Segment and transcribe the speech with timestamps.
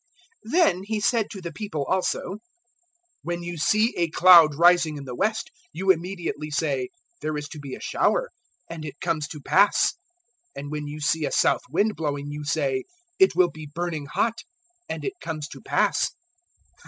[0.47, 2.39] 012:054 Then He said to the people also,
[3.21, 6.89] "When you see a cloud rising in the west, you immediately say,
[7.21, 8.31] `There is to be a shower;'
[8.67, 9.91] and it comes to pass.
[10.57, 12.85] 012:055 And when you see a south wind blowing, you say,
[13.21, 14.43] `It will be burning hot;'
[14.89, 16.09] and it comes to pass.